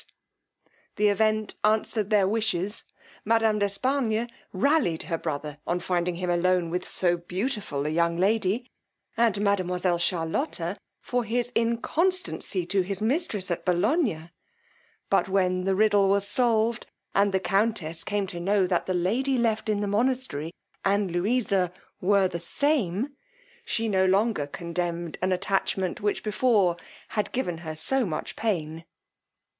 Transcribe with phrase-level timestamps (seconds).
[0.95, 2.85] The event answered their wishes;
[3.23, 8.17] madam d' Espargnes rallied her brother on finding him alone with so beautiful a young
[8.17, 8.71] lady;
[9.15, 14.31] and mademoiselle Charlotta, for his inconstancy to his mistress at Bolognia:
[15.11, 19.37] but when the riddle was solved, and the countess came to know that the lady
[19.37, 20.51] left in the monastery
[20.83, 21.71] and Louisa
[22.01, 23.11] were the same,
[23.63, 26.75] she no longer condemned an attachment which before
[27.09, 28.83] had given her so much pain.